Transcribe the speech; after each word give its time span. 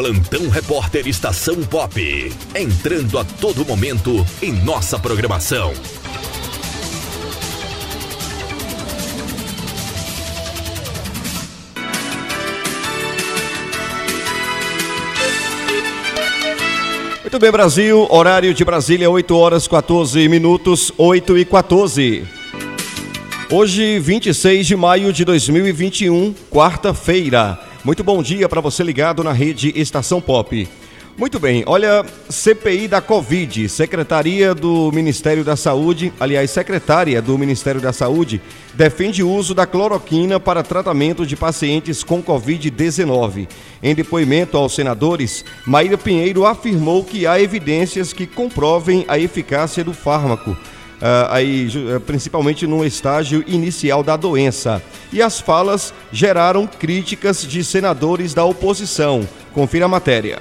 Plantão 0.00 0.48
Repórter 0.48 1.06
Estação 1.06 1.56
Pop. 1.56 2.32
Entrando 2.54 3.18
a 3.18 3.22
todo 3.22 3.66
momento 3.66 4.26
em 4.40 4.50
nossa 4.50 4.98
programação. 4.98 5.74
Muito 17.20 17.38
bem, 17.38 17.50
Brasil. 17.50 18.06
Horário 18.08 18.54
de 18.54 18.64
Brasília, 18.64 19.10
8 19.10 19.36
horas 19.36 19.68
14 19.68 20.26
minutos, 20.30 20.90
8 20.96 21.36
e 21.36 21.44
14. 21.44 22.24
Hoje, 23.50 23.98
26 23.98 24.66
de 24.66 24.76
maio 24.76 25.12
de 25.12 25.26
2021, 25.26 26.34
quarta-feira. 26.50 27.69
Muito 27.82 28.04
bom 28.04 28.22
dia 28.22 28.46
para 28.46 28.60
você 28.60 28.84
ligado 28.84 29.24
na 29.24 29.32
rede 29.32 29.72
Estação 29.74 30.20
Pop. 30.20 30.68
Muito 31.16 31.40
bem, 31.40 31.64
olha, 31.66 32.04
CPI 32.28 32.86
da 32.86 33.00
Covid, 33.00 33.70
Secretaria 33.70 34.54
do 34.54 34.92
Ministério 34.92 35.42
da 35.42 35.56
Saúde, 35.56 36.12
aliás, 36.20 36.50
secretária 36.50 37.22
do 37.22 37.38
Ministério 37.38 37.80
da 37.80 37.90
Saúde, 37.90 38.40
defende 38.74 39.22
o 39.22 39.30
uso 39.30 39.54
da 39.54 39.66
cloroquina 39.66 40.38
para 40.38 40.62
tratamento 40.62 41.26
de 41.26 41.36
pacientes 41.36 42.04
com 42.04 42.22
Covid-19. 42.22 43.48
Em 43.82 43.94
depoimento 43.94 44.58
aos 44.58 44.74
senadores, 44.74 45.42
Maíra 45.66 45.96
Pinheiro 45.96 46.44
afirmou 46.44 47.02
que 47.02 47.26
há 47.26 47.40
evidências 47.40 48.12
que 48.12 48.26
comprovem 48.26 49.06
a 49.08 49.18
eficácia 49.18 49.82
do 49.82 49.94
fármaco. 49.94 50.54
Uh, 51.00 51.30
aí, 51.30 51.68
principalmente 52.04 52.66
no 52.66 52.84
estágio 52.84 53.42
inicial 53.46 54.02
da 54.02 54.16
doença. 54.16 54.82
E 55.10 55.22
as 55.22 55.40
falas 55.40 55.94
geraram 56.12 56.66
críticas 56.66 57.42
de 57.42 57.64
senadores 57.64 58.34
da 58.34 58.44
oposição. 58.44 59.26
Confira 59.54 59.86
a 59.86 59.88
matéria. 59.88 60.38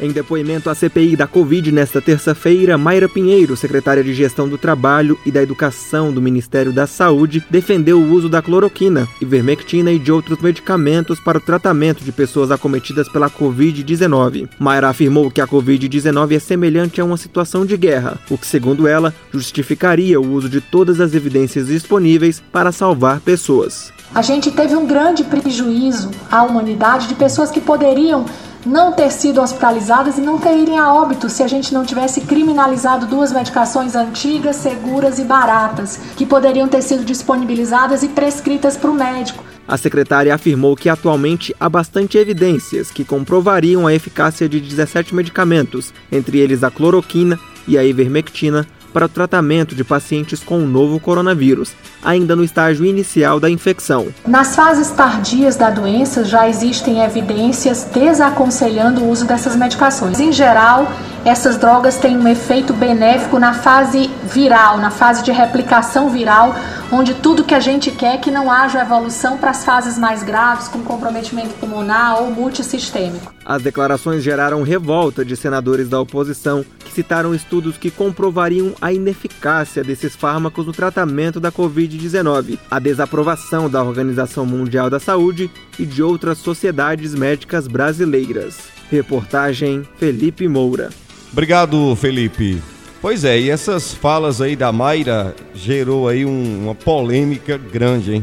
Em 0.00 0.10
depoimento 0.10 0.68
à 0.68 0.74
CPI 0.74 1.16
da 1.16 1.26
Covid 1.26 1.70
nesta 1.70 2.00
terça-feira, 2.00 2.76
Mayra 2.76 3.08
Pinheiro, 3.08 3.56
secretária 3.56 4.02
de 4.02 4.14
Gestão 4.14 4.48
do 4.48 4.58
Trabalho 4.58 5.18
e 5.24 5.30
da 5.30 5.42
Educação 5.42 6.12
do 6.12 6.20
Ministério 6.20 6.72
da 6.72 6.86
Saúde, 6.86 7.44
defendeu 7.48 7.98
o 7.98 8.12
uso 8.12 8.28
da 8.28 8.42
cloroquina, 8.42 9.08
ivermectina 9.20 9.92
e 9.92 9.98
de 9.98 10.10
outros 10.10 10.40
medicamentos 10.40 11.20
para 11.20 11.38
o 11.38 11.40
tratamento 11.40 12.04
de 12.04 12.12
pessoas 12.12 12.50
acometidas 12.50 13.08
pela 13.08 13.30
Covid-19. 13.30 14.48
Mayra 14.58 14.88
afirmou 14.88 15.30
que 15.30 15.40
a 15.40 15.46
Covid-19 15.46 16.36
é 16.36 16.38
semelhante 16.38 17.00
a 17.00 17.04
uma 17.04 17.16
situação 17.16 17.64
de 17.64 17.76
guerra, 17.76 18.18
o 18.30 18.36
que, 18.36 18.46
segundo 18.46 18.86
ela, 18.86 19.14
justificaria 19.32 20.20
o 20.20 20.32
uso 20.32 20.48
de 20.48 20.60
todas 20.60 21.00
as 21.00 21.14
evidências 21.14 21.68
disponíveis 21.68 22.42
para 22.52 22.72
salvar 22.72 23.20
pessoas. 23.20 23.92
A 24.14 24.20
gente 24.20 24.50
teve 24.50 24.76
um 24.76 24.86
grande 24.86 25.24
prejuízo 25.24 26.10
à 26.30 26.42
humanidade 26.42 27.08
de 27.08 27.14
pessoas 27.14 27.50
que 27.50 27.60
poderiam 27.60 28.26
não 28.64 28.92
ter 28.92 29.10
sido 29.10 29.40
hospitalizadas 29.40 30.18
e 30.18 30.20
não 30.20 30.38
terem 30.38 30.78
a 30.78 30.92
óbito 30.92 31.28
se 31.28 31.42
a 31.42 31.48
gente 31.48 31.74
não 31.74 31.84
tivesse 31.84 32.20
criminalizado 32.22 33.06
duas 33.06 33.32
medicações 33.32 33.94
antigas, 33.94 34.56
seguras 34.56 35.18
e 35.18 35.24
baratas, 35.24 35.98
que 36.16 36.24
poderiam 36.24 36.68
ter 36.68 36.82
sido 36.82 37.04
disponibilizadas 37.04 38.02
e 38.02 38.08
prescritas 38.08 38.76
para 38.76 38.90
o 38.90 38.94
médico. 38.94 39.44
A 39.66 39.76
secretária 39.76 40.34
afirmou 40.34 40.76
que 40.76 40.88
atualmente 40.88 41.54
há 41.58 41.68
bastante 41.68 42.18
evidências 42.18 42.90
que 42.90 43.04
comprovariam 43.04 43.86
a 43.86 43.94
eficácia 43.94 44.48
de 44.48 44.60
17 44.60 45.14
medicamentos, 45.14 45.92
entre 46.10 46.38
eles 46.38 46.64
a 46.64 46.70
cloroquina 46.70 47.38
e 47.66 47.78
a 47.78 47.84
ivermectina, 47.84 48.66
para 48.92 49.06
o 49.06 49.08
tratamento 49.08 49.74
de 49.74 49.82
pacientes 49.82 50.42
com 50.42 50.58
o 50.58 50.66
novo 50.66 51.00
coronavírus, 51.00 51.72
ainda 52.02 52.36
no 52.36 52.44
estágio 52.44 52.84
inicial 52.84 53.40
da 53.40 53.48
infecção. 53.48 54.08
Nas 54.26 54.54
fases 54.54 54.90
tardias 54.90 55.56
da 55.56 55.70
doença 55.70 56.24
já 56.24 56.48
existem 56.48 57.02
evidências 57.02 57.88
desaconselhando 57.92 59.02
o 59.02 59.10
uso 59.10 59.24
dessas 59.24 59.56
medicações. 59.56 60.20
Em 60.20 60.32
geral, 60.32 60.92
essas 61.24 61.56
drogas 61.56 61.98
têm 61.98 62.16
um 62.16 62.26
efeito 62.26 62.72
benéfico 62.72 63.38
na 63.38 63.54
fase 63.54 64.10
viral, 64.24 64.78
na 64.78 64.90
fase 64.90 65.22
de 65.22 65.30
replicação 65.30 66.10
viral, 66.10 66.54
onde 66.90 67.14
tudo 67.14 67.44
que 67.44 67.54
a 67.54 67.60
gente 67.60 67.92
quer 67.92 68.14
é 68.14 68.18
que 68.18 68.30
não 68.30 68.50
haja 68.50 68.82
evolução 68.82 69.38
para 69.38 69.50
as 69.50 69.64
fases 69.64 69.96
mais 69.96 70.22
graves, 70.22 70.66
como 70.66 70.84
comprometimento 70.84 71.54
pulmonar 71.54 72.20
ou 72.20 72.30
multissistêmico. 72.30 73.32
As 73.44 73.62
declarações 73.62 74.22
geraram 74.22 74.62
revolta 74.62 75.24
de 75.24 75.36
senadores 75.36 75.88
da 75.88 76.00
oposição, 76.00 76.64
citaram 76.92 77.34
estudos 77.34 77.76
que 77.76 77.90
comprovariam 77.90 78.74
a 78.80 78.92
ineficácia 78.92 79.82
desses 79.82 80.14
fármacos 80.14 80.66
no 80.66 80.72
tratamento 80.72 81.40
da 81.40 81.50
Covid-19, 81.50 82.58
a 82.70 82.78
desaprovação 82.78 83.68
da 83.68 83.82
Organização 83.82 84.46
Mundial 84.46 84.88
da 84.88 85.00
Saúde 85.00 85.50
e 85.78 85.84
de 85.84 86.02
outras 86.02 86.38
sociedades 86.38 87.14
médicas 87.14 87.66
brasileiras. 87.66 88.58
Reportagem 88.90 89.82
Felipe 89.96 90.46
Moura. 90.46 90.90
Obrigado, 91.32 91.96
Felipe. 91.96 92.62
Pois 93.00 93.24
é, 93.24 93.40
e 93.40 93.50
essas 93.50 93.92
falas 93.92 94.40
aí 94.40 94.54
da 94.54 94.70
Mayra 94.70 95.34
gerou 95.54 96.06
aí 96.06 96.24
um, 96.24 96.64
uma 96.64 96.74
polêmica 96.74 97.58
grande, 97.58 98.14
hein? 98.14 98.22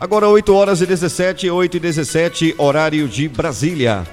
Agora 0.00 0.28
8 0.28 0.54
horas 0.54 0.80
e 0.80 0.86
17, 0.86 1.50
8 1.50 1.76
e 1.76 1.80
17, 1.80 2.54
horário 2.56 3.06
de 3.06 3.28
Brasília. 3.28 4.04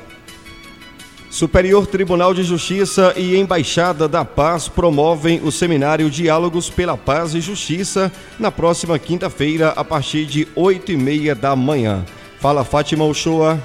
Superior 1.32 1.88
Tribunal 1.88 2.34
de 2.34 2.44
Justiça 2.44 3.14
e 3.16 3.38
Embaixada 3.38 4.06
da 4.06 4.26
Paz 4.26 4.68
promovem 4.68 5.40
o 5.42 5.50
seminário 5.50 6.10
Diálogos 6.10 6.70
pela 6.70 6.98
Paz 6.98 7.34
e 7.34 7.40
Justiça 7.40 8.12
na 8.38 8.52
próxima 8.52 9.00
quinta-feira, 9.00 9.70
a 9.70 9.84
partir 9.84 10.26
de 10.26 10.46
8 10.54 10.92
e 10.92 10.98
meia 10.98 11.34
da 11.34 11.56
manhã. 11.56 12.06
Fala 12.38 12.66
Fátima 12.66 13.06
Uchoa. 13.06 13.58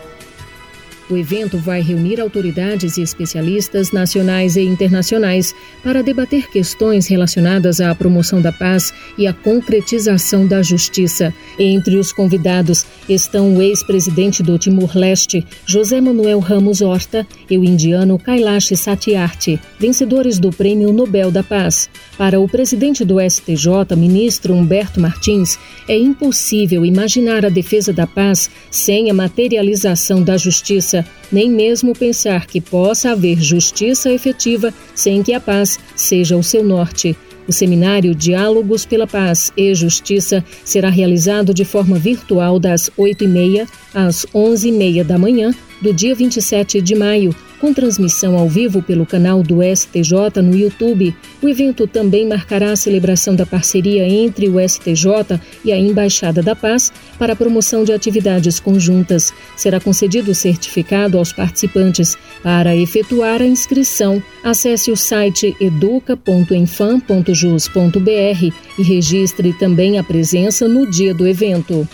O 1.09 1.17
evento 1.17 1.57
vai 1.57 1.81
reunir 1.81 2.21
autoridades 2.21 2.97
e 2.97 3.03
especialistas 3.03 3.93
nacionais 3.93 4.57
e 4.57 4.63
internacionais 4.63 5.55
para 5.83 6.03
debater 6.03 6.51
questões 6.51 7.07
relacionadas 7.07 7.81
à 7.81 7.95
promoção 7.95 8.43
da 8.43 8.51
paz 8.51 8.93
e 9.17 9.25
à 9.27 9.33
concretização 9.33 10.49
da 10.49 10.63
justiça. 10.63 11.33
Entre 11.59 11.97
os 11.97 12.13
convidados 12.13 12.85
estão 13.09 13.57
o 13.57 13.63
ex-presidente 13.63 14.43
do 14.43 14.59
Timor-Leste, 14.59 15.47
José 15.65 16.01
Manuel 16.01 16.39
Ramos 16.39 16.81
Horta, 16.81 17.27
e 17.49 17.57
o 17.57 17.65
indiano 17.65 18.19
Kailash 18.19 18.73
Satyarthi, 18.77 19.61
vencedores 19.79 20.39
do 20.39 20.51
Prêmio 20.51 20.93
Nobel 20.93 21.31
da 21.31 21.43
Paz. 21.43 21.89
Para 22.19 22.41
o 22.41 22.49
presidente 22.49 23.05
do 23.05 23.17
STJ, 23.21 23.97
ministro 23.97 24.55
Humberto 24.55 25.01
Martins, 25.01 25.59
é 25.89 25.97
impossível 25.97 26.85
imaginar 26.85 27.45
a 27.45 27.49
defesa 27.49 27.93
da 27.93 28.07
paz 28.07 28.51
sem 28.71 29.11
a 29.11 29.15
materialização 29.15 30.23
da 30.23 30.37
justiça 30.37 31.05
nem 31.31 31.51
mesmo 31.51 31.93
pensar 31.93 32.47
que 32.47 32.61
possa 32.61 33.11
haver 33.11 33.41
justiça 33.41 34.13
efetiva 34.13 34.73
sem 34.95 35.23
que 35.23 35.33
a 35.33 35.41
paz 35.41 35.79
seja 35.95 36.37
o 36.37 36.43
seu 36.43 36.65
norte. 36.65 37.17
O 37.49 37.53
seminário 37.53 38.15
Diálogos 38.15 38.85
pela 38.85 39.07
Paz 39.07 39.53
e 39.57 39.75
Justiça 39.75 40.45
será 40.65 40.91
realizado 40.91 41.55
de 41.55 41.65
forma 41.65 41.99
virtual 41.99 42.59
das 42.59 42.91
8h30 42.99 43.69
às 43.95 44.27
11h30 44.35 45.05
da 45.05 45.19
manhã 45.19 45.55
do 45.81 45.93
dia 45.93 46.15
27 46.15 46.81
de 46.81 46.95
maio, 46.95 47.35
com 47.61 47.73
transmissão 47.73 48.37
ao 48.37 48.49
vivo 48.49 48.83
pelo 48.83 49.07
canal 49.07 49.43
do 49.43 49.59
STJ 49.63 50.43
no 50.43 50.57
YouTube. 50.57 51.15
O 51.43 51.49
evento 51.49 51.87
também 51.87 52.27
marcará 52.27 52.73
a 52.73 52.77
celebração 52.77 53.35
da 53.35 53.47
parceria 53.47 54.09
entre 54.09 54.49
o 54.49 54.57
STJ 54.61 55.41
e 55.65 55.73
a 55.73 55.79
Embaixada 55.79 56.43
da 56.43 56.55
Paz 56.55 56.93
para 57.19 57.33
a 57.33 57.37
promoção 57.37 57.85
de 57.85 57.93
atividades 57.93 58.61
conjuntas. 58.61 59.33
Será 59.57 59.81
concedido 59.81 60.35
certificado 60.35 61.19
aos 61.19 61.33
participantes. 61.33 62.17
Para 62.43 62.77
efetuar 62.77 63.43
a 63.43 63.47
inscrição, 63.47 64.23
acesse 64.43 64.91
o 64.91 64.97
site 64.97 65.57
educa.enfam.jus.br 65.61 68.55
e 68.79 68.83
registre 68.83 69.53
também 69.55 69.99
a 69.99 70.05
presença 70.05 70.69
no 70.69 70.91
dia 70.91 71.15
do 71.15 71.27
evento. 71.27 71.89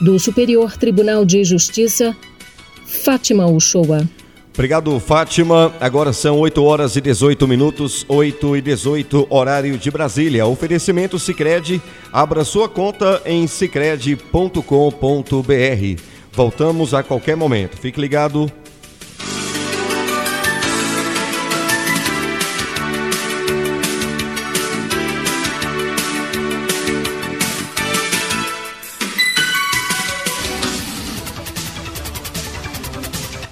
Do 0.00 0.18
Superior 0.18 0.76
Tribunal 0.76 1.24
de 1.24 1.44
Justiça, 1.44 2.16
Fátima 2.84 3.46
Uchoa. 3.46 4.06
Obrigado, 4.54 4.98
Fátima. 5.00 5.74
Agora 5.80 6.12
são 6.12 6.38
8 6.38 6.62
horas 6.62 6.94
e 6.94 7.00
18 7.00 7.46
minutos, 7.48 8.06
8 8.08 8.56
e 8.56 8.60
18, 8.60 9.26
horário 9.28 9.76
de 9.76 9.90
Brasília. 9.90 10.46
Oferecimento 10.46 11.18
Sicredi. 11.18 11.82
Abra 12.12 12.44
sua 12.44 12.68
conta 12.68 13.20
em 13.26 13.48
sicredi.com.br. 13.48 16.02
Voltamos 16.32 16.94
a 16.94 17.02
qualquer 17.02 17.36
momento. 17.36 17.76
Fique 17.76 18.00
ligado. 18.00 18.48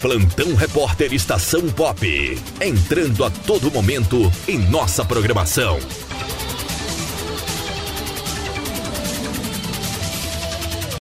Plantão 0.02 0.56
Repórter 0.56 1.14
Estação 1.14 1.68
Pop. 1.68 2.04
Entrando 2.60 3.24
a 3.24 3.30
todo 3.30 3.70
momento 3.70 4.32
em 4.48 4.58
nossa 4.58 5.04
programação. 5.04 5.78